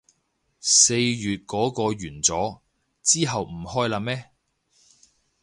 [0.61, 2.59] 四月嗰個完咗，
[3.03, 4.31] 之後唔開喇咩